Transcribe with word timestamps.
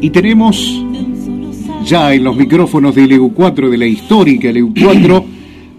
Y 0.00 0.10
tenemos 0.10 0.56
ya 1.84 2.12
en 2.12 2.24
los 2.24 2.36
micrófonos 2.36 2.94
del 2.94 3.12
EU4, 3.12 3.70
de 3.70 3.78
la 3.78 3.86
histórica 3.86 4.48
EU4, 4.48 5.24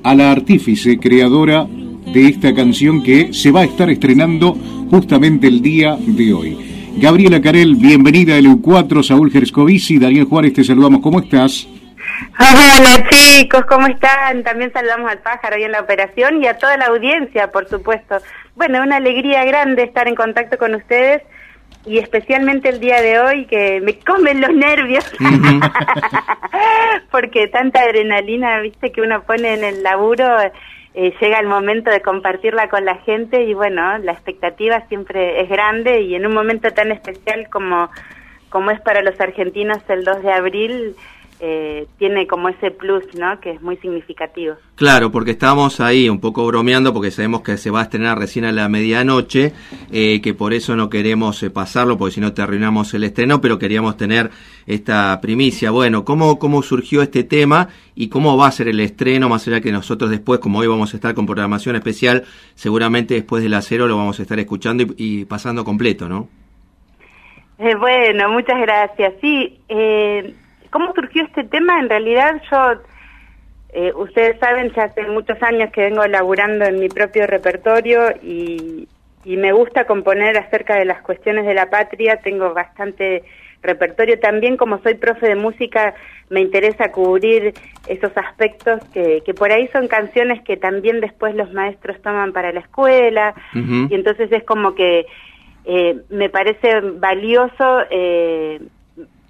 a 0.04 0.16
la 0.16 0.32
artífice 0.32 0.98
creadora 0.98 1.66
de 1.66 2.28
esta 2.28 2.54
canción 2.56 3.04
que 3.04 3.34
se 3.34 3.52
va 3.52 3.62
a 3.62 3.66
estar 3.66 3.90
estrenando 3.90 4.54
justamente 4.90 5.48
el 5.48 5.62
día 5.62 5.98
de 6.00 6.34
hoy. 6.34 6.94
Gabriela 6.98 7.42
Carel, 7.42 7.76
bienvenida 7.76 8.36
a 8.36 8.40
EU4, 8.40 9.04
Saúl 9.04 9.32
Gerscovici, 9.32 10.00
Daniel 10.00 10.26
Juárez, 10.26 10.54
te 10.54 10.64
saludamos, 10.64 11.02
¿cómo 11.02 11.20
estás? 11.20 11.68
Hola 12.40 13.08
chicos, 13.10 13.66
¿cómo 13.68 13.86
están? 13.88 14.44
También 14.44 14.72
saludamos 14.74 15.12
al 15.12 15.20
pájaro 15.20 15.58
ahí 15.58 15.64
en 15.64 15.74
la 15.74 15.82
operación 15.82 16.42
y 16.42 16.48
a 16.48 16.58
toda 16.58 16.78
la 16.78 16.86
audiencia, 16.86 17.52
por 17.52 17.70
supuesto. 17.70 18.16
Bueno, 18.56 18.82
una 18.82 18.96
alegría 18.96 19.46
grande 19.46 19.84
estar 19.84 20.08
en 20.08 20.16
contacto 20.16 20.58
con 20.58 20.74
ustedes 20.74 21.22
y 21.88 22.00
especialmente 22.00 22.70
el 22.70 22.80
día 22.80 23.02
de 23.02 23.20
hoy 23.20 23.46
que 23.46 23.80
me 23.82 23.98
comen 24.00 24.42
los 24.42 24.54
nervios. 24.54 25.10
Porque 27.12 27.48
tanta 27.48 27.82
adrenalina, 27.82 28.60
viste, 28.60 28.92
que 28.92 29.02
uno 29.02 29.24
pone 29.24 29.54
en 29.54 29.64
el 29.64 29.84
laburo, 29.84 30.28
eh, 30.94 31.14
llega 31.22 31.40
el 31.40 31.48
momento 31.48 31.90
de 31.90 32.02
compartirla 32.02 32.70
con 32.70 32.84
la 32.84 32.96
gente 32.98 33.44
y 33.44 33.54
bueno, 33.54 33.98
la 34.00 34.12
expectativa 34.12 34.86
siempre 34.88 35.42
es 35.42 35.50
grande 35.50 36.02
y 36.02 36.16
en 36.16 36.26
un 36.26 36.34
momento 36.34 36.72
tan 36.72 36.92
especial 36.92 37.48
como, 37.50 37.90
como 38.50 38.72
es 38.72 38.82
para 38.82 39.02
los 39.02 39.20
argentinos 39.22 39.78
el 39.88 40.04
2 40.04 40.24
de 40.24 40.34
abril, 40.34 40.96
eh, 41.40 41.86
tiene 42.00 42.26
como 42.26 42.50
ese 42.50 42.72
plus, 42.72 43.04
¿no? 43.14 43.40
Que 43.40 43.52
es 43.52 43.62
muy 43.62 43.78
significativo. 43.78 44.56
Claro, 44.76 45.12
porque 45.12 45.32
estamos 45.32 45.80
ahí 45.80 46.10
un 46.10 46.20
poco 46.20 46.46
bromeando 46.48 46.94
porque 46.94 47.12
sabemos 47.12 47.42
que 47.42 47.58
se 47.58 47.70
va 47.70 47.82
a 47.82 47.84
estrenar 47.84 48.18
recién 48.18 48.46
a 48.46 48.52
la 48.52 48.68
medianoche, 48.70 49.54
eh, 49.92 50.20
que 50.22 50.34
por 50.34 50.54
eso 50.54 50.76
no 50.76 50.90
queremos 50.90 51.42
eh, 51.44 51.52
pasarlo, 51.52 51.98
porque 51.98 52.16
si 52.16 52.22
no 52.22 52.34
te 52.34 52.42
arruinamos 52.42 52.94
el 52.96 53.04
estreno, 53.04 53.40
pero 53.40 53.60
queríamos 53.60 53.98
tener 53.98 54.32
esta 54.66 55.20
primicia. 55.22 55.70
Bueno, 55.70 56.04
¿cómo, 56.06 56.40
¿cómo 56.40 56.64
surgió 56.64 57.04
este 57.04 57.24
tema 57.24 57.70
y 57.94 58.10
cómo 58.10 58.36
va 58.36 58.48
a 58.48 58.52
ser 58.52 58.68
el 58.68 58.80
estreno? 58.80 59.30
Más 59.30 59.48
allá 59.48 59.62
que 59.62 59.72
nosotros 59.72 60.10
después, 60.10 60.40
como 60.40 60.60
hoy 60.60 60.68
vamos 60.68 60.94
a 60.94 60.98
estar 60.98 61.14
con 61.14 61.28
programación 61.28 61.76
especial, 61.76 62.24
seguramente 62.56 63.14
después 63.14 63.44
del 63.44 63.54
acero 63.54 63.88
lo 63.88 63.96
vamos 63.96 64.20
a 64.20 64.24
estar 64.24 64.40
escuchando 64.40 64.84
y, 64.84 65.22
y 65.22 65.26
pasando 65.26 65.64
completo, 65.64 66.10
¿no? 66.10 66.30
bueno, 67.80 68.30
muchas 68.30 68.60
gracias. 68.60 69.14
Sí, 69.22 69.60
eh, 69.68 70.34
¿Cómo 70.72 70.94
surgió 70.94 71.24
este 71.24 71.44
tema? 71.44 71.80
En 71.80 71.90
realidad 71.90 72.42
yo, 72.52 72.82
eh, 73.74 73.92
ustedes 73.96 74.40
saben, 74.40 74.72
ya 74.74 74.84
hace 74.84 75.04
muchos 75.04 75.42
años 75.42 75.72
que 75.72 75.82
vengo 75.82 76.06
laburando 76.08 76.66
en 76.66 76.80
mi 76.80 76.90
propio 76.90 77.28
repertorio 77.28 78.12
y, 78.22 78.88
me 79.26 79.52
gusta 79.52 79.84
componer 79.84 80.38
acerca 80.38 80.76
de 80.76 80.86
las 80.86 81.02
cuestiones 81.02 81.46
de 81.46 81.54
la 81.54 81.70
patria, 81.70 82.16
tengo 82.24 82.54
bastante 82.54 83.24
repertorio. 83.62 84.18
También, 84.20 84.56
como 84.56 84.82
soy 84.82 84.94
profe 84.94 85.28
de 85.28 85.36
música, 85.36 85.96
me 86.30 86.40
interesa 86.40 86.94
cubrir 86.94 87.54
esos 87.88 88.16
aspectos 88.16 88.80
que, 88.94 89.24
que 89.26 89.34
por 89.34 89.52
ahí 89.52 89.68
son 89.74 89.90
canciones 89.90 90.42
que 90.44 90.56
también 90.56 91.02
después 91.02 91.36
los 91.36 91.52
maestros 91.52 92.02
toman 92.02 92.32
para 92.32 92.54
la 92.54 92.62
escuela. 92.62 93.36
Y 93.54 93.94
entonces 93.94 94.32
es 94.32 94.46
como 94.46 94.76
que 94.76 95.06
eh, 95.70 95.98
me 96.10 96.30
parece 96.30 96.80
valioso 96.80 97.82
eh, 97.92 98.62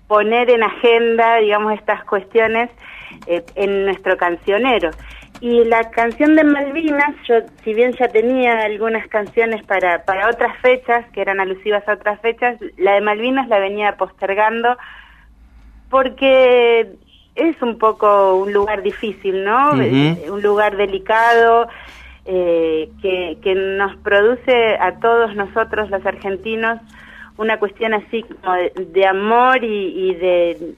poner 0.08 0.50
en 0.50 0.64
agenda, 0.64 1.38
digamos, 1.38 1.74
estas 1.74 2.04
cuestiones 2.06 2.70
eh, 3.28 3.44
en 3.56 3.86
nuestro 3.86 4.18
cancionero. 4.18 4.92
Y 5.40 5.66
la 5.66 5.92
canción 5.92 6.36
de 6.36 6.44
Malvinas, 6.44 7.16
yo 7.28 7.36
si 7.64 7.74
bien 7.74 7.92
ya 7.94 8.08
tenía 8.08 8.64
algunas 8.64 9.08
canciones 9.08 9.64
para, 9.66 10.04
para 10.04 10.30
otras 10.30 10.58
fechas, 10.58 11.06
que 11.12 11.22
eran 11.22 11.40
alusivas 11.40 11.88
a 11.88 11.94
otras 11.94 12.20
fechas, 12.22 12.58
la 12.78 12.94
de 12.94 13.02
Malvinas 13.02 13.48
la 13.48 13.60
venía 13.60 13.98
postergando 13.98 14.76
porque 15.90 16.90
es 17.36 17.62
un 17.62 17.78
poco 17.78 18.36
un 18.36 18.52
lugar 18.52 18.82
difícil, 18.82 19.44
¿no? 19.44 19.74
Un 19.74 20.42
lugar 20.42 20.76
delicado 20.76 21.68
eh, 22.26 22.90
que, 23.02 23.38
que 23.44 23.54
nos 23.54 23.96
produce 23.98 24.76
a 24.80 25.00
todos 25.00 25.36
nosotros 25.36 25.90
los 25.92 26.04
argentinos 26.06 26.80
una 27.38 27.60
cuestión 27.60 27.94
así 27.94 28.24
como 28.24 28.56
de, 28.56 29.06
amor 29.06 29.64
y, 29.64 30.14
de 30.16 30.76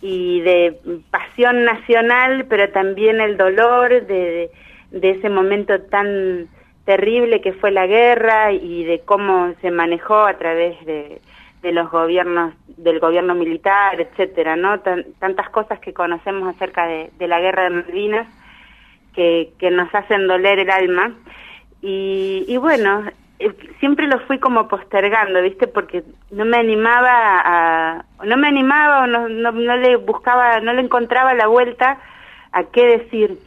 y 0.00 0.40
de 0.40 0.78
pasión 1.10 1.64
nacional, 1.64 2.46
pero 2.48 2.70
también 2.70 3.20
el 3.20 3.36
dolor 3.36 4.06
de, 4.06 4.50
de, 4.90 5.10
ese 5.10 5.28
momento 5.28 5.80
tan 5.82 6.48
terrible 6.84 7.40
que 7.40 7.52
fue 7.52 7.70
la 7.70 7.86
guerra 7.86 8.52
y 8.52 8.84
de 8.84 9.00
cómo 9.00 9.54
se 9.60 9.70
manejó 9.70 10.26
a 10.26 10.36
través 10.38 10.84
de, 10.84 11.20
de 11.62 11.72
los 11.72 11.90
gobiernos, 11.90 12.54
del 12.76 12.98
gobierno 12.98 13.34
militar, 13.34 14.00
etcétera, 14.00 14.56
¿no? 14.56 14.80
tantas 14.80 15.48
cosas 15.50 15.78
que 15.78 15.92
conocemos 15.92 16.54
acerca 16.54 16.86
de, 16.86 17.10
de 17.18 17.28
la 17.28 17.40
guerra 17.40 17.64
de 17.64 17.70
Malvinas 17.70 18.26
que, 19.14 19.52
que 19.58 19.70
nos 19.70 19.94
hacen 19.94 20.26
doler 20.26 20.58
el 20.58 20.70
alma. 20.70 21.14
Y, 21.80 22.44
y 22.48 22.56
bueno, 22.56 23.04
siempre 23.80 24.06
lo 24.06 24.20
fui 24.20 24.38
como 24.38 24.68
postergando, 24.68 25.42
¿viste? 25.42 25.66
Porque 25.66 26.04
no 26.30 26.44
me 26.44 26.58
animaba 26.58 27.40
a 27.44 28.04
no 28.24 28.36
me 28.36 28.48
animaba 28.48 29.04
o 29.04 29.06
no, 29.06 29.28
no, 29.28 29.52
no, 29.52 29.76
le 29.76 29.96
buscaba, 29.96 30.60
no 30.60 30.72
le 30.72 30.82
encontraba 30.82 31.34
la 31.34 31.48
vuelta 31.48 31.98
a 32.52 32.64
qué 32.64 32.98
decir. 32.98 33.38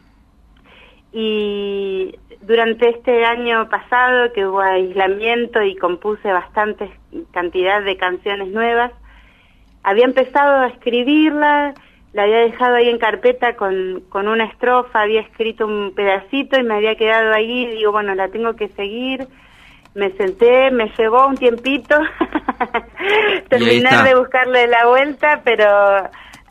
Y 1.12 2.14
durante 2.42 2.90
este 2.90 3.24
año 3.24 3.68
pasado 3.68 4.32
que 4.32 4.46
hubo 4.46 4.60
aislamiento 4.60 5.62
y 5.62 5.76
compuse 5.76 6.30
bastante 6.30 6.90
cantidad 7.32 7.82
de 7.82 7.96
canciones 7.96 8.48
nuevas, 8.48 8.92
había 9.82 10.04
empezado 10.04 10.62
a 10.62 10.68
escribirla, 10.68 11.74
la 12.12 12.22
había 12.22 12.38
dejado 12.38 12.76
ahí 12.76 12.88
en 12.88 12.98
carpeta 12.98 13.56
con, 13.56 14.02
con 14.08 14.28
una 14.28 14.44
estrofa, 14.44 15.02
había 15.02 15.20
escrito 15.20 15.66
un 15.66 15.94
pedacito 15.94 16.58
y 16.58 16.64
me 16.64 16.74
había 16.74 16.96
quedado 16.96 17.32
ahí 17.32 17.66
digo, 17.66 17.92
bueno, 17.92 18.14
la 18.14 18.28
tengo 18.28 18.54
que 18.56 18.68
seguir 18.68 19.26
me 19.96 20.10
senté, 20.12 20.70
me 20.70 20.92
llevó 20.96 21.26
un 21.26 21.36
tiempito 21.36 21.98
terminar 23.48 24.04
de 24.04 24.14
buscarle 24.14 24.66
la 24.66 24.86
vuelta, 24.86 25.40
pero 25.42 25.66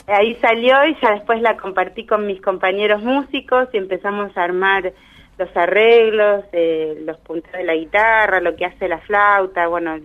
ahí 0.07 0.35
salió 0.41 0.83
y 0.87 0.97
ya 0.99 1.11
después 1.11 1.41
la 1.41 1.55
compartí 1.55 2.07
con 2.07 2.25
mis 2.25 2.41
compañeros 2.41 3.03
músicos 3.03 3.69
y 3.71 3.77
empezamos 3.77 4.35
a 4.35 4.43
armar 4.43 4.91
los 5.37 5.55
arreglos, 5.55 6.43
eh, 6.53 6.97
los 7.05 7.17
puntos 7.17 7.51
de 7.51 7.63
la 7.63 7.75
guitarra, 7.75 8.39
lo 8.39 8.55
que 8.55 8.65
hace 8.65 8.87
la 8.87 8.99
flauta, 8.99 9.67
bueno, 9.67 9.95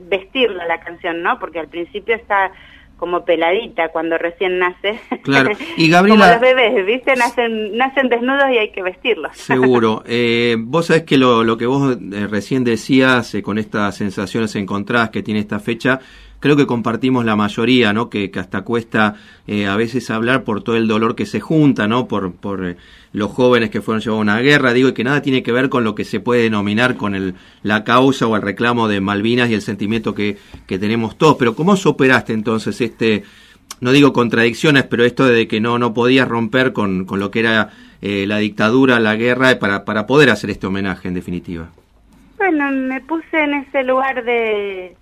vestirla 0.00 0.66
la 0.66 0.80
canción, 0.80 1.22
¿no? 1.22 1.38
Porque 1.38 1.60
al 1.60 1.68
principio 1.68 2.16
está 2.16 2.50
como 2.98 3.24
peladita 3.24 3.88
cuando 3.88 4.18
recién 4.18 4.58
nace. 4.58 5.00
Claro. 5.22 5.52
Y 5.76 5.88
Gabriela... 5.90 6.18
como 6.20 6.32
los 6.32 6.40
bebés, 6.40 6.84
¿viste? 6.84 7.14
Nacen, 7.14 7.76
nacen 7.76 8.08
desnudos 8.08 8.50
y 8.52 8.58
hay 8.58 8.70
que 8.72 8.82
vestirlos. 8.82 9.36
Seguro. 9.36 10.02
Eh, 10.06 10.56
vos 10.58 10.86
sabés 10.86 11.04
que 11.04 11.16
lo, 11.16 11.44
lo 11.44 11.56
que 11.56 11.66
vos 11.66 11.96
eh, 11.96 12.26
recién 12.26 12.64
decías, 12.64 13.34
eh, 13.34 13.42
con 13.42 13.56
estas 13.56 13.96
sensaciones 13.96 14.54
encontradas 14.56 15.10
que 15.10 15.22
tiene 15.22 15.40
esta 15.40 15.60
fecha, 15.60 16.00
creo 16.40 16.56
que 16.56 16.66
compartimos 16.66 17.24
la 17.24 17.36
mayoría, 17.36 17.92
¿no? 17.92 18.08
Que, 18.10 18.30
hasta 18.36 18.62
cuesta 18.62 19.16
eh, 19.46 19.66
a 19.66 19.76
veces 19.76 20.10
hablar 20.10 20.44
por 20.44 20.62
todo 20.62 20.76
el 20.76 20.88
dolor 20.88 21.14
que 21.14 21.26
se 21.26 21.40
junta, 21.40 21.88
¿no? 21.88 22.08
Por, 22.08 22.32
por 22.32 22.64
eh, 22.64 22.76
los 23.12 23.30
jóvenes 23.30 23.70
que 23.70 23.80
fueron 23.80 24.00
llevados 24.00 24.20
a 24.20 24.22
una 24.22 24.40
guerra, 24.40 24.72
digo, 24.72 24.88
y 24.88 24.92
que 24.92 25.04
nada 25.04 25.22
tiene 25.22 25.42
que 25.42 25.52
ver 25.52 25.68
con 25.68 25.84
lo 25.84 25.94
que 25.94 26.04
se 26.04 26.20
puede 26.20 26.42
denominar 26.42 26.96
con 26.96 27.14
el, 27.14 27.34
la 27.62 27.84
causa 27.84 28.26
o 28.26 28.36
el 28.36 28.42
reclamo 28.42 28.88
de 28.88 29.00
Malvinas 29.00 29.50
y 29.50 29.54
el 29.54 29.62
sentimiento 29.62 30.14
que, 30.14 30.36
que 30.66 30.78
tenemos 30.78 31.16
todos. 31.18 31.36
Pero 31.38 31.54
¿cómo 31.54 31.76
superaste 31.76 32.32
entonces 32.32 32.80
este, 32.80 33.24
no 33.80 33.92
digo 33.92 34.12
contradicciones, 34.12 34.84
pero 34.84 35.04
esto 35.04 35.26
de 35.26 35.48
que 35.48 35.60
no, 35.60 35.78
no 35.78 35.94
podías 35.94 36.28
romper 36.28 36.72
con, 36.72 37.04
con 37.04 37.20
lo 37.20 37.30
que 37.30 37.40
era 37.40 37.70
eh, 38.02 38.26
la 38.26 38.38
dictadura, 38.38 39.00
la 39.00 39.16
guerra, 39.16 39.58
para, 39.58 39.84
para 39.84 40.06
poder 40.06 40.30
hacer 40.30 40.50
este 40.50 40.66
homenaje 40.66 41.08
en 41.08 41.14
definitiva? 41.14 41.70
Bueno, 42.36 42.70
me 42.70 43.00
puse 43.00 43.36
en 43.36 43.54
ese 43.54 43.82
lugar 43.82 44.24
de 44.24 44.96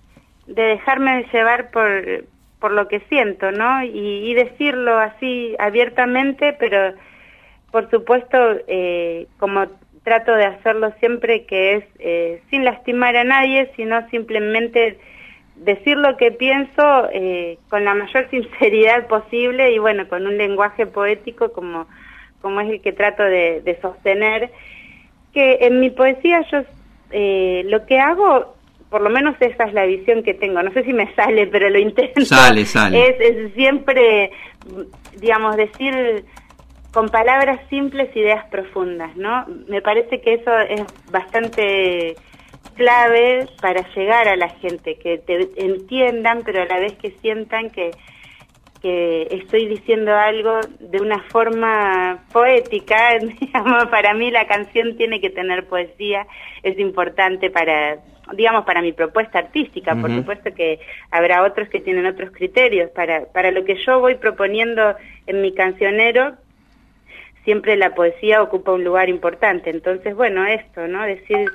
de 0.47 0.63
dejarme 0.63 1.25
llevar 1.31 1.71
por, 1.71 2.25
por 2.59 2.71
lo 2.71 2.87
que 2.87 3.01
siento, 3.01 3.51
¿no? 3.51 3.83
Y, 3.83 4.33
decirlo 4.33 4.97
así 4.97 5.55
abiertamente, 5.59 6.53
pero 6.59 6.93
por 7.71 7.89
supuesto, 7.89 8.37
eh, 8.67 9.27
como 9.39 9.65
trato 10.03 10.33
de 10.33 10.45
hacerlo 10.45 10.93
siempre, 10.99 11.45
que 11.45 11.75
es 11.75 11.83
eh, 11.99 12.41
sin 12.49 12.63
lastimar 12.63 13.15
a 13.17 13.23
nadie, 13.23 13.71
sino 13.75 14.07
simplemente 14.09 14.97
decir 15.55 15.97
lo 15.97 16.17
que 16.17 16.31
pienso 16.31 17.09
eh, 17.11 17.57
con 17.69 17.83
la 17.83 17.93
mayor 17.93 18.29
sinceridad 18.31 19.07
posible 19.07 19.71
y 19.71 19.79
bueno, 19.79 20.07
con 20.07 20.25
un 20.25 20.37
lenguaje 20.37 20.85
poético 20.85 21.51
como, 21.51 21.87
como 22.41 22.61
es 22.61 22.69
el 22.69 22.81
que 22.81 22.93
trato 22.93 23.23
de, 23.23 23.61
de 23.61 23.79
sostener, 23.81 24.51
que 25.33 25.57
en 25.61 25.79
mi 25.79 25.89
poesía 25.89 26.41
yo 26.51 26.63
lo 27.09 27.85
que 27.85 27.99
hago 27.99 28.56
por 28.89 29.01
lo 29.01 29.09
menos 29.09 29.35
esa 29.39 29.65
es 29.65 29.73
la 29.73 29.85
visión 29.85 30.23
que 30.23 30.33
tengo. 30.33 30.61
No 30.63 30.71
sé 30.71 30.83
si 30.83 30.93
me 30.93 31.13
sale, 31.15 31.47
pero 31.47 31.69
lo 31.69 31.79
intento. 31.79 32.23
Sale, 32.23 32.65
sale. 32.65 33.15
Es, 33.19 33.53
siempre, 33.53 34.31
digamos, 35.19 35.57
decir 35.57 36.25
con 36.93 37.09
palabras 37.09 37.59
simples 37.69 38.15
ideas 38.15 38.45
profundas, 38.49 39.15
¿no? 39.17 39.45
Me 39.67 39.81
parece 39.81 40.21
que 40.21 40.35
eso 40.35 40.57
es 40.57 40.81
bastante 41.11 42.15
clave 42.75 43.47
para 43.61 43.81
llegar 43.93 44.27
a 44.27 44.35
la 44.35 44.49
gente, 44.49 44.97
que 44.97 45.17
te 45.17 45.49
entiendan, 45.57 46.43
pero 46.45 46.61
a 46.61 46.65
la 46.65 46.79
vez 46.79 46.93
que 46.93 47.11
sientan 47.21 47.69
que, 47.69 47.91
que 48.81 49.27
estoy 49.31 49.67
diciendo 49.67 50.15
algo 50.15 50.59
de 50.79 51.01
una 51.01 51.21
forma 51.23 52.23
poética. 52.31 53.17
Digamos, 53.39 53.87
para 53.87 54.13
mí 54.13 54.31
la 54.31 54.47
canción 54.47 54.95
tiene 54.95 55.19
que 55.19 55.29
tener 55.29 55.67
poesía, 55.67 56.25
es 56.63 56.79
importante 56.79 57.49
para, 57.49 57.97
digamos, 58.33 58.65
para 58.65 58.81
mi 58.81 58.91
propuesta 58.91 59.39
artística. 59.39 59.95
Por 59.95 60.13
supuesto 60.13 60.53
que 60.53 60.79
habrá 61.11 61.43
otros 61.43 61.69
que 61.69 61.79
tienen 61.79 62.05
otros 62.05 62.31
criterios. 62.31 62.89
Para, 62.91 63.25
para 63.25 63.51
lo 63.51 63.63
que 63.65 63.75
yo 63.85 63.99
voy 63.99 64.15
proponiendo 64.15 64.95
en 65.25 65.41
mi 65.41 65.53
cancionero, 65.53 66.33
siempre 67.43 67.77
la 67.77 67.95
poesía 67.95 68.41
ocupa 68.41 68.73
un 68.73 68.83
lugar 68.83 69.09
importante. 69.09 69.69
Entonces, 69.69 70.15
bueno, 70.15 70.45
esto, 70.45 70.87
¿no? 70.87 71.03
Decir 71.03 71.45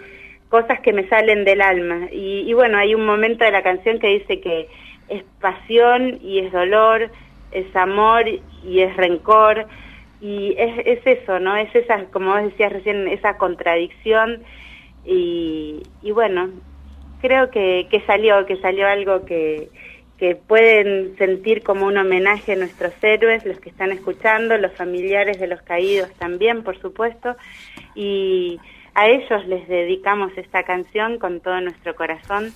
cosas 0.49 0.81
que 0.81 0.93
me 0.93 1.09
salen 1.09 1.45
del 1.45 1.61
alma. 1.61 2.09
Y, 2.11 2.45
y 2.47 2.53
bueno, 2.55 2.79
hay 2.79 2.95
un 2.95 3.05
momento 3.05 3.45
de 3.45 3.51
la 3.51 3.63
canción 3.63 3.99
que 3.99 4.09
dice 4.09 4.41
que 4.41 4.69
es 5.09 5.23
pasión 5.41 6.19
y 6.23 6.41
es 6.41 6.53
dolor, 6.53 7.11
es 7.51 7.75
amor 7.77 8.25
y 8.65 8.81
es 8.81 8.97
rencor. 8.97 9.67
Y 10.21 10.55
es, 10.57 10.87
es 10.87 11.07
eso, 11.19 11.41
¿no? 11.41 11.57
Es 11.57 11.75
esa, 11.75 12.05
como 12.07 12.33
vos 12.33 12.43
decías 12.45 12.73
recién, 12.73 13.09
esa 13.09 13.37
contradicción. 13.37 14.43
Y, 15.04 15.82
y 16.02 16.10
bueno, 16.12 16.50
creo 17.20 17.50
que, 17.50 17.87
que 17.90 18.00
salió, 18.02 18.46
que 18.46 18.56
salió 18.56 18.87
algo 18.87 19.25
que, 19.25 19.69
que 20.22 20.37
pueden 20.37 21.16
sentir 21.19 21.64
como 21.64 21.87
un 21.87 21.96
homenaje 21.96 22.52
a 22.52 22.56
nuestros 22.56 22.93
héroes, 23.02 23.44
los 23.44 23.58
que 23.58 23.70
están 23.70 23.90
escuchando, 23.90 24.56
los 24.56 24.72
familiares 24.72 25.40
de 25.40 25.49
los 25.49 25.60
caídos 25.62 26.12
también, 26.14 26.62
por 26.62 26.78
supuesto, 26.81 27.37
y 27.94 28.60
a 28.94 29.08
ellos 29.08 29.46
les 29.46 29.66
dedicamos 29.66 30.31
esta 30.37 30.62
canción 30.62 31.19
con 31.19 31.40
todo 31.40 31.60
nuestro 31.60 31.96
corazón. 31.96 32.52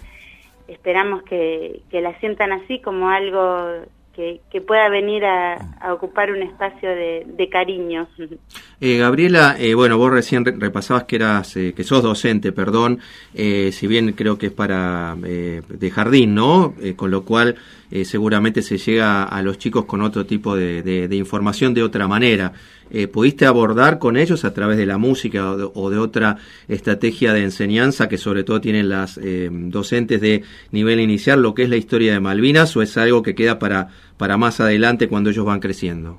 Esperamos 0.68 1.22
que, 1.24 1.80
que 1.90 2.00
la 2.00 2.18
sientan 2.20 2.52
así 2.52 2.80
como 2.80 3.08
algo 3.08 3.84
que, 4.16 4.60
pueda 4.60 4.88
venir 4.88 5.24
a, 5.24 5.92
ocupar 5.92 6.30
un 6.30 6.42
espacio 6.42 6.88
de, 6.88 7.48
cariño. 7.50 8.08
Eh, 8.78 8.98
Gabriela, 8.98 9.56
eh, 9.58 9.72
bueno, 9.72 9.96
vos 9.96 10.10
recién 10.10 10.44
repasabas 10.44 11.04
que 11.04 11.16
eras, 11.16 11.56
eh, 11.56 11.72
que 11.74 11.82
sos 11.82 12.02
docente, 12.02 12.52
perdón, 12.52 12.98
si 13.32 13.86
bien 13.86 14.12
creo 14.12 14.36
que 14.36 14.48
es 14.48 14.52
para 14.52 15.16
de 15.16 15.90
jardín, 15.90 16.34
¿no? 16.34 16.74
con 16.94 17.10
lo 17.10 17.24
cual 17.24 17.56
seguramente 18.04 18.60
se 18.60 18.76
llega 18.76 19.22
a 19.24 19.40
los 19.40 19.56
chicos 19.56 19.86
con 19.86 20.02
otro 20.02 20.26
tipo 20.26 20.54
de 20.54 21.08
información 21.12 21.72
de 21.72 21.84
otra 21.84 22.06
manera 22.06 22.52
eh, 22.88 23.08
¿pudiste 23.08 23.46
abordar 23.46 23.98
con 23.98 24.16
ellos 24.16 24.44
a 24.44 24.54
través 24.54 24.78
de 24.78 24.86
la 24.86 24.96
música 24.96 25.50
o 25.52 25.90
de, 25.90 25.98
otra 25.98 26.36
estrategia 26.68 27.32
de 27.32 27.42
enseñanza 27.42 28.08
que 28.08 28.16
sobre 28.16 28.44
todo 28.44 28.60
tienen 28.60 28.88
las 28.88 29.18
eh, 29.18 29.48
docentes 29.50 30.20
de 30.20 30.44
nivel 30.70 31.00
inicial 31.00 31.42
lo 31.42 31.52
que 31.52 31.64
es 31.64 31.68
la 31.68 31.76
historia 31.76 32.12
de 32.12 32.20
Malvinas 32.20 32.76
o 32.76 32.82
es 32.82 32.96
algo 32.96 33.24
que 33.24 33.34
queda 33.34 33.58
para, 33.58 33.88
para 34.18 34.36
más 34.36 34.60
adelante 34.60 35.08
cuando 35.08 35.30
ellos 35.30 35.44
van 35.44 35.60
creciendo? 35.60 36.18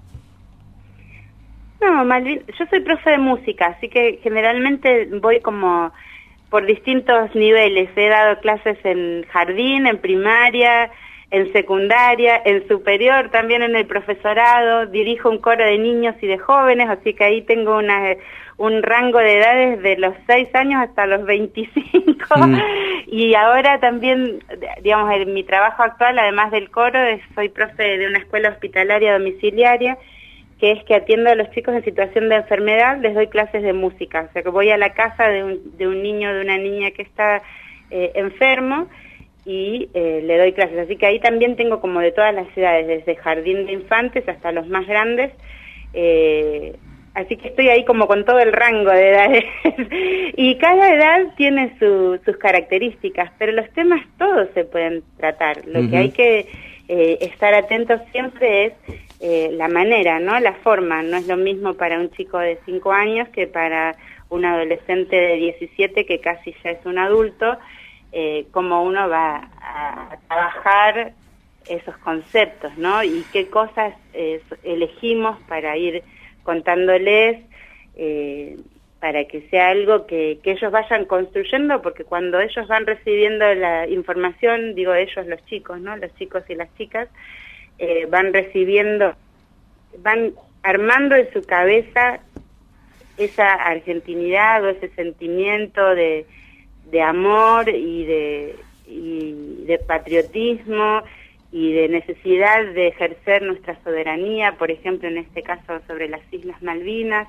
No, 1.82 2.04
yo 2.20 2.66
soy 2.70 2.80
profe 2.82 3.12
de 3.12 3.18
música, 3.18 3.68
así 3.68 3.88
que 3.88 4.20
generalmente 4.24 5.10
voy 5.22 5.42
como 5.42 5.92
por 6.50 6.66
distintos 6.66 7.34
niveles. 7.36 7.90
He 7.96 8.08
dado 8.08 8.40
clases 8.40 8.78
en 8.84 9.26
jardín, 9.30 9.88
en 9.88 9.98
primaria, 9.98 10.90
en 11.30 11.52
secundaria, 11.52 12.42
en 12.46 12.68
superior, 12.68 13.30
también 13.32 13.62
en 13.62 13.76
el 13.76 13.86
profesorado, 13.86 14.86
dirijo 14.86 15.30
un 15.30 15.40
coro 15.40 15.66
de 15.66 15.78
niños 15.78 16.16
y 16.22 16.28
de 16.28 16.38
jóvenes, 16.38 16.90
así 16.90 17.14
que 17.14 17.26
ahí 17.26 17.42
tengo 17.42 17.78
una, 17.78 18.16
un 18.58 18.82
rango 18.82 19.20
de 19.20 19.38
edades 19.38 19.84
de 19.84 19.98
los 19.98 20.16
6 20.26 20.56
años 20.56 20.82
hasta 20.82 21.06
los 21.06 21.26
25 21.26 22.38
mm. 22.38 22.60
y 23.08 23.36
ahora 23.36 23.80
también, 23.80 24.42
digamos, 24.82 25.14
en 25.14 25.34
mi 25.34 25.44
trabajo 25.44 25.84
actual, 25.84 26.18
además 26.18 26.52
del 26.52 26.72
coro, 26.72 27.00
soy 27.36 27.50
profe 27.50 27.98
de 27.98 28.08
una 28.08 28.20
escuela 28.20 28.50
hospitalaria 28.50 29.14
domiciliaria, 29.14 29.98
que 30.60 30.72
es 30.72 30.84
que 30.86 30.96
atiendo 30.96 31.30
a 31.30 31.36
los 31.36 31.52
chicos 31.52 31.76
en 31.76 31.84
situación 31.84 32.30
de 32.30 32.36
enfermedad, 32.36 33.00
les 33.02 33.14
doy 33.14 33.28
clases 33.28 33.64
de 33.64 33.74
música, 33.74 34.28
o 34.30 34.34
sea 34.34 34.44
que 34.44 34.50
voy 34.50 34.72
a 34.72 34.78
la 34.78 34.94
casa 34.94 35.28
de 35.28 35.44
un, 35.44 35.78
de 35.78 35.88
un 35.88 36.02
niño, 36.02 36.34
de 36.34 36.42
una 36.42 36.58
niña 36.58 36.92
que 36.92 37.02
está 37.02 37.44
eh, 37.92 38.14
enfermo, 38.16 38.88
y 39.48 39.88
eh, 39.94 40.22
le 40.26 40.38
doy 40.38 40.52
clases. 40.52 40.78
Así 40.78 40.98
que 40.98 41.06
ahí 41.06 41.22
también 41.22 41.56
tengo 41.56 41.80
como 41.80 42.02
de 42.02 42.12
todas 42.12 42.36
las 42.36 42.46
edades, 42.56 42.86
desde 42.86 43.16
jardín 43.16 43.66
de 43.66 43.72
infantes 43.72 44.28
hasta 44.28 44.52
los 44.52 44.68
más 44.68 44.86
grandes. 44.86 45.32
Eh, 45.94 46.76
así 47.14 47.38
que 47.38 47.48
estoy 47.48 47.70
ahí 47.70 47.86
como 47.86 48.08
con 48.08 48.26
todo 48.26 48.40
el 48.40 48.52
rango 48.52 48.92
de 48.92 49.10
edades. 49.10 49.46
y 50.36 50.56
cada 50.56 50.94
edad 50.94 51.34
tiene 51.38 51.74
sus 51.80 52.38
características, 52.38 53.32
pero 53.40 53.54
los 53.54 53.72
temas 53.72 54.02
todos 54.18 54.50
se 54.54 54.66
pueden 54.66 55.02
tratar. 55.16 55.66
Lo 55.66 55.90
que 55.90 55.96
hay 55.96 56.12
que 56.12 56.40
eh, 56.90 57.18
estar 57.22 57.54
atentos 57.54 58.02
siempre 58.12 58.66
es 58.66 58.74
la 59.54 59.70
manera, 59.70 60.20
¿no? 60.20 60.38
La 60.42 60.56
forma. 60.56 61.04
No 61.04 61.16
es 61.16 61.26
lo 61.26 61.38
mismo 61.38 61.76
para 61.76 61.98
un 62.02 62.12
chico 62.12 62.38
de 62.38 62.60
5 62.66 62.92
años 62.92 63.30
que 63.30 63.48
para 63.48 63.96
un 64.30 64.44
adolescente 64.44 65.16
de 65.16 65.38
17 65.38 66.06
que 66.06 66.20
casi 66.20 66.54
ya 66.66 66.72
es 66.72 66.86
un 66.86 66.98
adulto 66.98 67.58
eh, 68.12 68.48
cómo 68.52 68.84
uno 68.84 69.10
va 69.10 69.50
a 69.62 70.18
trabajar 70.28 71.14
esos 71.70 71.98
conceptos, 71.98 72.78
¿no? 72.78 73.04
Y 73.04 73.26
qué 73.34 73.50
cosas 73.50 73.94
eh, 74.14 74.42
elegimos 74.64 75.38
para 75.48 75.78
ir 75.78 76.04
contándoles, 76.44 77.40
eh, 77.96 78.58
para 79.00 79.26
que 79.26 79.42
sea 79.50 79.70
algo 79.70 80.08
que, 80.08 80.40
que 80.44 80.52
ellos 80.52 80.72
vayan 80.72 81.06
construyendo, 81.06 81.82
porque 81.82 82.04
cuando 82.04 82.40
ellos 82.40 82.68
van 82.68 82.86
recibiendo 82.86 83.54
la 83.54 83.88
información, 83.88 84.74
digo 84.76 84.94
ellos 84.94 85.28
los 85.28 85.46
chicos, 85.46 85.80
¿no? 85.80 85.96
Los 85.98 86.16
chicos 86.16 86.44
y 86.50 86.56
las 86.56 86.74
chicas, 86.78 87.10
eh, 87.80 88.08
van 88.10 88.34
recibiendo, 88.34 89.14
van 90.00 90.34
armando 90.64 91.16
en 91.16 91.32
su 91.32 91.44
cabeza 91.44 92.20
esa 93.18 93.54
argentinidad 93.54 94.64
o 94.64 94.70
ese 94.70 94.90
sentimiento 94.90 95.94
de, 95.94 96.26
de 96.92 97.02
amor 97.02 97.70
y 97.70 98.06
de, 98.06 98.56
y 98.88 99.66
de 99.66 99.80
patriotismo 99.80 101.04
y 101.52 101.74
de 101.74 101.90
necesidad 101.90 102.66
de 102.74 102.88
ejercer 102.88 103.42
nuestra 103.42 103.78
soberanía, 103.84 104.54
por 104.54 104.72
ejemplo, 104.72 105.08
en 105.08 105.18
este 105.18 105.44
caso 105.44 105.80
sobre 105.88 106.10
las 106.10 106.22
Islas 106.32 106.62
Malvinas, 106.62 107.28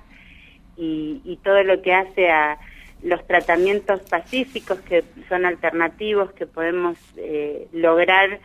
y, 0.76 1.20
y 1.25 1.37
todo 1.38 1.62
lo 1.64 1.82
que 1.82 1.93
hace 1.93 2.31
a 2.31 2.58
los 3.02 3.25
tratamientos 3.26 4.00
pacíficos 4.02 4.81
que 4.81 5.05
son 5.28 5.44
alternativos 5.44 6.32
que 6.32 6.46
podemos 6.46 6.96
eh, 7.16 7.69
lograr 7.72 8.40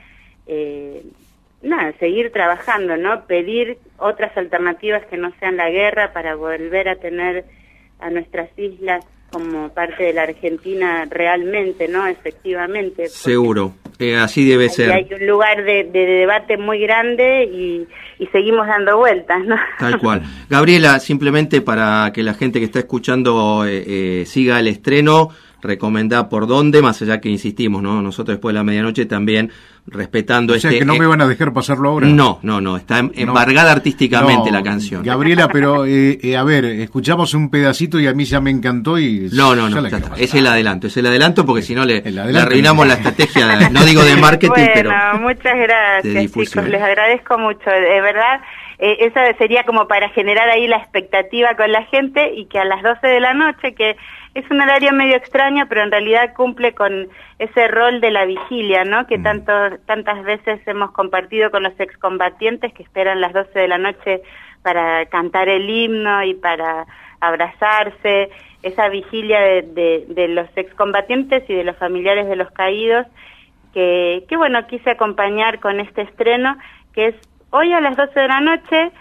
eh, 0.47 1.03
nada, 1.61 1.93
seguir 1.99 2.31
trabajando, 2.31 2.97
¿no? 2.97 3.25
Pedir 3.25 3.77
otras 3.97 4.35
alternativas 4.37 5.05
que 5.05 5.17
no 5.17 5.31
sean 5.39 5.57
la 5.57 5.69
guerra 5.69 6.13
para 6.13 6.35
volver 6.35 6.89
a 6.89 6.97
tener 6.97 7.45
a 7.99 8.09
nuestras 8.09 8.49
islas 8.57 9.05
como 9.33 9.69
parte 9.69 10.03
de 10.03 10.13
la 10.13 10.23
Argentina 10.23 11.05
realmente, 11.09 11.87
¿no? 11.87 12.05
Efectivamente. 12.05 13.07
Seguro, 13.09 13.73
eh, 13.97 14.15
así 14.15 14.47
debe 14.47 14.69
ser. 14.69 14.91
Hay 14.91 15.07
un 15.11 15.25
lugar 15.25 15.63
de, 15.63 15.83
debate 15.91 16.57
muy 16.57 16.79
grande 16.79 17.43
y, 17.45 17.87
seguimos 18.31 18.65
dando 18.67 18.97
vueltas, 18.97 19.43
¿no? 19.45 19.55
Tal 19.77 19.99
cual. 19.99 20.21
Gabriela, 20.49 20.99
simplemente 20.99 21.61
para 21.61 22.11
que 22.13 22.23
la 22.23 22.33
gente 22.33 22.59
que 22.59 22.65
está 22.65 22.79
escuchando 22.79 23.65
eh, 23.65 23.83
eh, 23.85 24.25
siga 24.25 24.59
el 24.59 24.67
estreno, 24.67 25.29
recomendá 25.63 26.29
por 26.29 26.45
dónde, 26.45 26.81
más 26.81 27.01
allá 27.01 27.19
que 27.19 27.29
insistimos, 27.29 27.81
¿no? 27.81 28.01
Nosotros 28.01 28.35
después 28.35 28.53
de 28.53 28.59
la 28.59 28.63
medianoche 28.63 29.05
también 29.05 29.51
respetando 29.85 30.53
o 30.53 30.59
sea, 30.59 30.71
que 30.71 30.85
no 30.85 30.95
me 30.95 31.05
van 31.05 31.21
a 31.21 31.27
dejar 31.27 31.51
pasarlo 31.51 31.89
ahora. 31.89 32.07
No, 32.07 32.39
no, 32.41 32.61
no, 32.61 32.77
está 32.77 32.99
em, 32.99 33.11
embargada 33.15 33.71
artísticamente 33.71 34.51
la 34.51 34.63
canción. 34.63 35.03
Gabriela, 35.03 35.47
pero 35.47 35.85
eh, 35.85 36.19
eh, 36.21 36.37
a 36.37 36.43
ver, 36.43 36.65
escuchamos 36.65 37.33
un 37.33 37.49
pedacito 37.49 37.99
y 37.99 38.07
a 38.07 38.13
mí 38.13 38.23
ya 38.25 38.39
me 38.39 38.49
encantó 38.49 38.97
y... 38.99 39.29
No, 39.33 39.55
no, 39.55 39.69
no, 39.69 39.85
es 40.17 40.33
el 40.33 40.47
adelanto, 40.47 40.87
es 40.87 40.97
el 40.97 41.05
adelanto 41.05 41.45
porque 41.45 41.61
si 41.61 41.75
no 41.75 41.85
le, 41.85 42.03
arruinamos 42.37 42.87
la 42.87 42.93
estrategia, 42.93 43.69
no 43.69 43.83
digo 43.83 44.03
de 44.03 44.15
marketing, 44.17 44.49
bueno, 44.55 44.71
pero... 44.73 45.19
muchas 45.19 45.57
gracias 45.57 46.31
chicos, 46.31 46.67
les 46.67 46.81
agradezco 46.81 47.37
mucho, 47.37 47.69
de 47.69 48.01
verdad, 48.01 48.41
eh, 48.85 48.97
eso 48.99 49.17
sería 49.37 49.63
como 49.63 49.87
para 49.87 50.09
generar 50.09 50.49
ahí 50.49 50.67
la 50.67 50.75
expectativa 50.75 51.55
con 51.55 51.71
la 51.71 51.85
gente 51.85 52.33
y 52.33 52.47
que 52.47 52.59
a 52.59 52.65
las 52.65 52.83
12 52.83 53.07
de 53.07 53.21
la 53.21 53.33
noche, 53.33 53.73
que 53.75 53.95
es 54.33 54.43
un 54.51 54.59
horario 54.59 54.91
medio 54.91 55.15
extraño, 55.15 55.67
pero 55.69 55.83
en 55.83 55.91
realidad 55.91 56.33
cumple 56.33 56.73
con 56.73 57.07
ese 57.39 57.69
rol 57.69 58.01
de 58.01 58.11
la 58.11 58.25
vigilia, 58.25 58.83
¿no? 58.83 59.07
Que 59.07 59.19
mm. 59.19 59.23
tanto, 59.23 59.53
tantas 59.85 60.21
veces 60.25 60.59
hemos 60.67 60.91
compartido 60.91 61.49
con 61.49 61.63
los 61.63 61.79
excombatientes 61.79 62.73
que 62.73 62.83
esperan 62.83 63.21
las 63.21 63.31
12 63.31 63.57
de 63.57 63.67
la 63.69 63.77
noche 63.77 64.21
para 64.63 65.05
cantar 65.05 65.47
el 65.47 65.69
himno 65.69 66.21
y 66.25 66.33
para 66.33 66.85
abrazarse, 67.21 68.31
esa 68.63 68.89
vigilia 68.89 69.39
de, 69.39 70.05
de, 70.09 70.27
los 70.27 70.49
excombatientes 70.57 71.49
y 71.49 71.53
de 71.53 71.63
los 71.63 71.77
familiares 71.77 72.27
de 72.27 72.35
los 72.35 72.51
caídos, 72.51 73.07
que, 73.73 74.25
que 74.27 74.35
bueno, 74.35 74.67
quise 74.67 74.89
acompañar 74.89 75.61
con 75.61 75.79
este 75.79 76.01
estreno, 76.01 76.57
que 76.93 77.07
es 77.07 77.15
hoy 77.53 77.71
a 77.71 77.79
las 77.79 77.95
12 77.95 78.19
de 78.19 78.27
la 78.27 78.41
noche, 78.41 78.91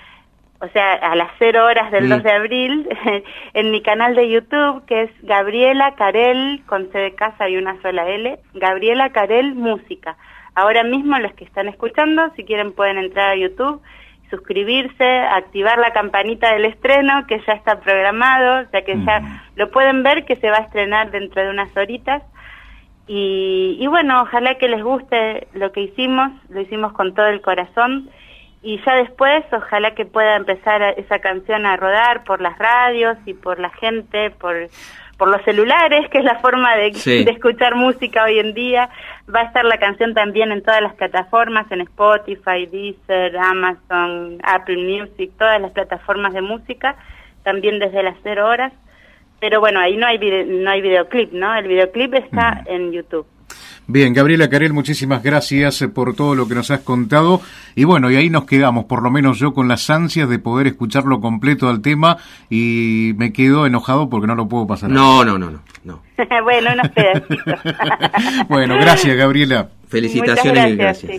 o 0.61 0.69
sea, 0.69 0.93
a 0.93 1.17
las 1.17 1.31
cero 1.39 1.65
horas 1.65 1.91
del 1.91 2.09
2 2.09 2.19
mm. 2.19 2.23
de 2.23 2.31
abril, 2.31 2.89
en 3.55 3.71
mi 3.71 3.83
canal 3.83 4.15
de 4.15 4.29
YouTube, 4.29 4.85
que 4.87 5.03
es 5.05 5.11
Gabriela 5.23 5.95
Carel, 5.97 6.63
con 6.67 6.93
C 6.93 6.99
de 6.99 7.15
casa 7.15 7.49
y 7.49 7.57
una 7.57 7.81
sola 7.81 8.07
L, 8.09 8.39
Gabriela 8.55 9.11
Carel 9.11 9.55
Música. 9.55 10.17
Ahora 10.55 10.85
mismo 10.85 11.19
los 11.19 11.33
que 11.33 11.45
están 11.45 11.67
escuchando, 11.69 12.31
si 12.37 12.45
quieren 12.45 12.73
pueden 12.73 12.99
entrar 12.99 13.31
a 13.31 13.37
YouTube, 13.37 13.81
suscribirse, 14.29 15.05
activar 15.05 15.79
la 15.79 15.95
campanita 15.95 16.53
del 16.53 16.67
estreno, 16.67 17.27
que 17.27 17.41
ya 17.47 17.55
está 17.55 17.81
programado, 17.81 18.67
o 18.67 18.71
sea 18.71 18.85
que 18.85 19.03
ya 19.03 19.45
lo 19.57 19.71
pueden 19.71 20.03
ver 20.03 20.27
que 20.27 20.37
se 20.37 20.51
va 20.51 20.59
a 20.59 20.63
estrenar 20.63 21.11
dentro 21.11 21.43
de 21.43 21.49
unas 21.49 21.75
horitas. 21.75 22.23
Y, 23.07 23.79
y 23.81 23.87
bueno, 23.87 24.23
ojalá 24.23 24.57
que 24.57 24.69
les 24.69 24.83
guste 24.83 25.49
lo 25.55 25.73
que 25.73 25.81
hicimos, 25.81 26.31
lo 26.51 26.61
hicimos 26.61 26.93
con 26.93 27.15
todo 27.15 27.27
el 27.27 27.41
corazón 27.41 28.11
y 28.63 28.81
ya 28.85 28.95
después 28.95 29.45
ojalá 29.53 29.95
que 29.95 30.07
pueda 30.07 30.37
empezar 30.37 30.83
esa 30.97 31.19
canción 31.19 31.67
a 31.67 31.77
rodar 31.77 32.23
por 32.25 32.41
las 32.41 32.57
radios 32.59 33.19
y 33.27 33.35
por 33.35 33.59
la 33.59 33.71
gente, 33.71 34.31
por, 34.31 34.69
por 35.19 35.29
los 35.29 35.43
celulares, 35.43 36.09
que 36.11 36.19
es 36.19 36.25
la 36.25 36.39
forma 36.39 36.77
de, 36.77 36.93
de, 36.93 37.31
escuchar 37.33 37.75
música 37.75 38.23
hoy 38.25 38.39
en 38.39 38.55
día. 38.55 38.89
Va 39.35 39.41
a 39.41 39.45
estar 39.45 39.65
la 39.65 39.79
canción 39.79 40.15
también 40.15 40.53
en 40.53 40.63
todas 40.63 40.81
las 40.81 40.95
plataformas, 40.95 41.71
en 41.73 41.81
Spotify, 41.81 42.67
Deezer, 42.67 43.37
Amazon, 43.37 44.39
Apple 44.45 44.77
Music, 44.77 45.33
todas 45.37 45.61
las 45.61 45.73
plataformas 45.73 46.33
de 46.33 46.43
música, 46.43 46.95
también 47.43 47.81
desde 47.81 48.05
las 48.05 48.17
cero 48.23 48.47
horas. 48.47 48.73
Pero 49.41 49.59
bueno, 49.59 49.81
ahí 49.81 49.97
no 49.97 50.07
hay, 50.07 50.19
no 50.19 50.71
hay 50.71 50.81
videoclip, 50.83 51.33
¿no? 51.33 51.53
El 51.57 51.67
videoclip 51.67 52.15
está 52.15 52.63
en 52.67 52.93
YouTube. 52.93 53.27
Bien, 53.89 54.15
Gabriela 54.15 54.49
Carel, 54.49 54.73
muchísimas 54.73 55.23
gracias 55.23 55.83
eh, 55.83 55.89
por 55.89 56.15
todo 56.15 56.35
lo 56.35 56.47
que 56.47 56.55
nos 56.55 56.71
has 56.71 56.81
contado. 56.81 57.41
Y 57.75 57.85
bueno, 57.85 58.11
y 58.11 58.17
ahí 58.17 58.31
nos 58.31 58.45
quedamos, 58.45 58.85
por 58.85 59.03
lo 59.03 59.11
menos 59.11 59.39
yo 59.39 59.55
con 59.55 59.67
las 59.67 59.91
ansias 59.91 60.29
de 60.29 60.39
poder 60.39 60.69
escucharlo 60.69 61.21
completo 61.21 61.69
al 61.69 61.81
tema 61.81 62.17
y 62.49 63.13
me 63.17 63.33
quedo 63.33 63.67
enojado 63.67 64.09
porque 64.09 64.27
no 64.27 64.35
lo 64.35 64.49
puedo 64.49 64.67
pasar. 64.67 64.91
No, 64.91 65.25
no, 65.25 65.37
no, 65.37 65.51
no. 65.51 65.61
no. 65.85 66.03
bueno, 66.45 66.73
unos 66.73 66.89
pedacitos. 66.91 67.61
bueno, 68.49 68.77
gracias, 68.77 69.17
Gabriela. 69.17 69.69
Felicitaciones 69.89 70.73
y 70.73 70.77
gracias. 70.77 71.13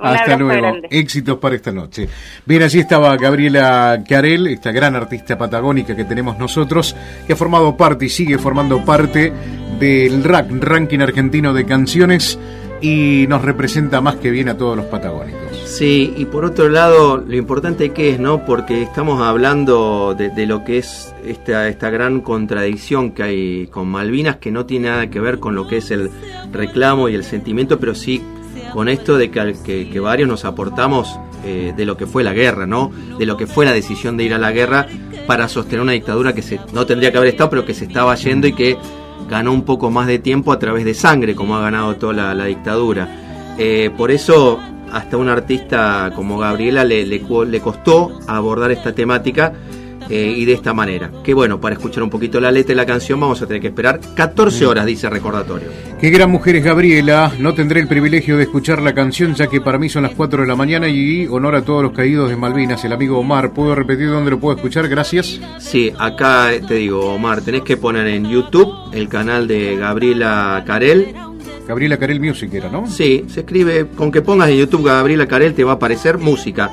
Hasta 0.00 0.36
luego. 0.36 0.76
Éxitos 0.88 1.38
para 1.38 1.56
esta 1.56 1.72
noche. 1.72 2.08
Bien, 2.46 2.62
allí 2.62 2.78
estaba 2.78 3.16
Gabriela 3.16 4.04
Carel, 4.08 4.46
esta 4.46 4.70
gran 4.70 4.94
artista 4.94 5.36
patagónica 5.36 5.96
que 5.96 6.04
tenemos 6.04 6.38
nosotros, 6.38 6.94
que 7.26 7.32
ha 7.32 7.36
formado 7.36 7.76
parte 7.76 8.06
y 8.06 8.08
sigue 8.08 8.38
formando 8.38 8.84
parte 8.84 9.32
del 9.80 10.22
RAC, 10.22 10.50
Ranking 10.52 11.00
Argentino 11.00 11.52
de 11.52 11.64
Canciones, 11.64 12.38
y 12.80 13.26
nos 13.28 13.42
representa 13.42 14.00
más 14.00 14.16
que 14.16 14.30
bien 14.30 14.48
a 14.48 14.56
todos 14.56 14.76
los 14.76 14.86
patagónicos. 14.86 15.40
Sí, 15.64 16.14
y 16.16 16.24
por 16.26 16.44
otro 16.44 16.68
lado, 16.68 17.18
lo 17.18 17.36
importante 17.36 17.90
que 17.90 18.10
es, 18.10 18.20
¿no? 18.20 18.44
Porque 18.44 18.82
estamos 18.82 19.20
hablando 19.20 20.14
de, 20.16 20.46
lo 20.46 20.64
que 20.64 20.78
es 20.78 21.14
esta, 21.24 21.68
esta 21.68 21.90
gran 21.90 22.20
contradicción 22.20 23.12
que 23.12 23.22
hay 23.22 23.66
con 23.68 23.88
Malvinas, 23.88 24.36
que 24.36 24.50
no 24.50 24.66
tiene 24.66 24.88
nada 24.88 25.10
que 25.10 25.20
ver 25.20 25.38
con 25.38 25.54
lo 25.54 25.66
que 25.66 25.78
es 25.78 25.90
el 25.90 26.10
reclamo 26.52 27.08
y 27.08 27.14
el 27.14 27.24
sentimiento, 27.24 27.78
pero 27.78 27.94
sí 27.94 28.22
con 28.72 28.88
esto 28.88 29.18
de 29.18 29.30
que, 29.30 30.00
varios 30.00 30.28
nos 30.28 30.44
aportamos 30.44 31.18
eh, 31.44 31.72
de 31.76 31.84
lo 31.84 31.96
que 31.96 32.06
fue 32.06 32.22
la 32.22 32.32
guerra, 32.32 32.66
¿no? 32.66 32.90
De 33.18 33.26
lo 33.26 33.36
que 33.36 33.46
fue 33.46 33.64
la 33.64 33.72
decisión 33.72 34.16
de 34.16 34.24
ir 34.24 34.34
a 34.34 34.38
la 34.38 34.52
guerra 34.52 34.86
para 35.26 35.48
sostener 35.48 35.80
una 35.80 35.92
dictadura 35.92 36.34
que 36.34 36.42
se, 36.42 36.60
no 36.72 36.86
tendría 36.86 37.10
que 37.10 37.18
haber 37.18 37.30
estado, 37.30 37.50
pero 37.50 37.64
que 37.64 37.74
se 37.74 37.84
estaba 37.84 38.14
yendo 38.14 38.46
y 38.46 38.52
que 38.52 38.76
ganó 39.30 39.52
un 39.52 39.62
poco 39.62 39.90
más 39.90 40.08
de 40.08 40.18
tiempo 40.18 40.52
a 40.52 40.58
través 40.58 40.84
de 40.84 40.92
sangre, 40.92 41.34
como 41.34 41.56
ha 41.56 41.60
ganado 41.60 41.96
toda 41.96 42.34
la, 42.34 42.44
dictadura. 42.44 43.54
Eh, 43.56 43.90
por 43.96 44.10
eso, 44.10 44.58
hasta 44.92 45.16
un 45.16 45.28
artista 45.28 46.12
como 46.16 46.36
Gabriela 46.36 46.84
le, 46.84 47.06
le, 47.06 47.22
le 47.46 47.60
costó 47.60 48.18
abordar 48.26 48.72
esta 48.72 48.92
temática 48.92 49.52
eh, 50.10 50.34
y 50.36 50.44
de 50.44 50.52
esta 50.52 50.74
manera. 50.74 51.10
Que 51.22 51.32
bueno, 51.32 51.60
para 51.60 51.74
escuchar 51.74 52.02
un 52.02 52.10
poquito 52.10 52.40
la 52.40 52.50
letra 52.50 52.70
de 52.70 52.74
la 52.74 52.86
canción 52.86 53.20
vamos 53.20 53.40
a 53.40 53.46
tener 53.46 53.62
que 53.62 53.68
esperar 53.68 54.00
14 54.14 54.66
horas, 54.66 54.84
dice 54.84 55.08
recordatorio. 55.08 55.68
Qué 56.00 56.10
gran 56.10 56.30
mujer 56.30 56.56
es 56.56 56.64
Gabriela, 56.64 57.32
no 57.38 57.54
tendré 57.54 57.80
el 57.80 57.86
privilegio 57.86 58.36
de 58.36 58.42
escuchar 58.44 58.82
la 58.82 58.92
canción 58.92 59.34
ya 59.34 59.46
que 59.46 59.60
para 59.60 59.78
mí 59.78 59.88
son 59.88 60.02
las 60.02 60.12
4 60.12 60.42
de 60.42 60.48
la 60.48 60.56
mañana 60.56 60.88
y 60.88 61.26
honor 61.28 61.54
a 61.54 61.62
todos 61.62 61.82
los 61.82 61.92
caídos 61.92 62.28
de 62.28 62.36
Malvinas, 62.36 62.84
el 62.84 62.92
amigo 62.92 63.18
Omar. 63.18 63.52
¿Puedo 63.52 63.74
repetir 63.74 64.08
dónde 64.08 64.32
lo 64.32 64.40
puedo 64.40 64.56
escuchar? 64.56 64.88
Gracias. 64.88 65.40
Sí, 65.58 65.92
acá 65.98 66.50
te 66.66 66.74
digo, 66.74 67.14
Omar, 67.14 67.42
tenés 67.42 67.62
que 67.62 67.76
poner 67.76 68.06
en 68.08 68.28
YouTube 68.28 68.74
el 68.92 69.08
canal 69.08 69.46
de 69.46 69.76
Gabriela 69.76 70.64
Carel, 70.66 71.14
Gabriela 71.68 71.98
Carel 71.98 72.18
Music 72.18 72.52
era, 72.52 72.68
¿no? 72.68 72.88
Sí, 72.88 73.26
se 73.28 73.40
escribe, 73.40 73.86
con 73.94 74.10
que 74.10 74.22
pongas 74.22 74.48
en 74.48 74.56
YouTube 74.56 74.86
Gabriela 74.86 75.28
Carel 75.28 75.54
te 75.54 75.62
va 75.62 75.72
a 75.72 75.74
aparecer 75.76 76.18
música. 76.18 76.72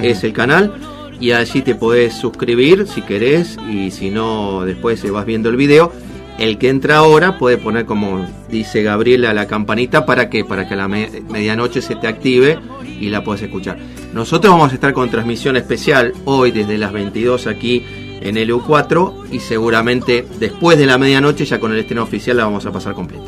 Es 0.00 0.24
el 0.24 0.32
canal 0.32 0.72
y 1.20 1.32
allí 1.32 1.62
te 1.62 1.74
podés 1.74 2.14
suscribir 2.14 2.86
si 2.86 3.02
querés 3.02 3.56
y 3.70 3.90
si 3.90 4.10
no 4.10 4.64
después 4.64 5.08
vas 5.10 5.26
viendo 5.26 5.48
el 5.48 5.56
video. 5.56 5.92
El 6.38 6.56
que 6.58 6.68
entra 6.68 6.98
ahora 6.98 7.36
puede 7.36 7.58
poner 7.58 7.84
como 7.84 8.24
dice 8.48 8.82
Gabriela 8.82 9.34
la 9.34 9.48
campanita 9.48 10.06
para 10.06 10.30
que 10.30 10.44
para 10.44 10.68
que 10.68 10.74
a 10.74 10.76
la 10.76 10.88
medianoche 10.88 11.82
se 11.82 11.96
te 11.96 12.06
active 12.06 12.58
y 13.00 13.08
la 13.08 13.24
puedas 13.24 13.42
escuchar. 13.42 13.78
Nosotros 14.14 14.52
vamos 14.52 14.70
a 14.70 14.74
estar 14.74 14.92
con 14.92 15.10
transmisión 15.10 15.56
especial 15.56 16.12
hoy 16.24 16.52
desde 16.52 16.78
las 16.78 16.92
22 16.92 17.48
aquí 17.48 17.84
en 18.20 18.36
el 18.36 18.52
U4 18.52 19.32
y 19.32 19.40
seguramente 19.40 20.26
después 20.38 20.78
de 20.78 20.86
la 20.86 20.98
medianoche 20.98 21.44
ya 21.44 21.58
con 21.58 21.72
el 21.72 21.78
estreno 21.78 22.04
oficial 22.04 22.36
la 22.36 22.44
vamos 22.44 22.66
a 22.66 22.72
pasar 22.72 22.94
completa. 22.94 23.24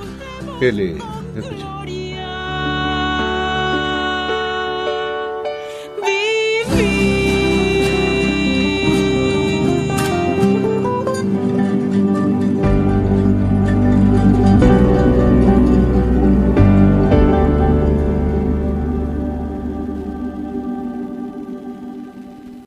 Qué 0.60 0.72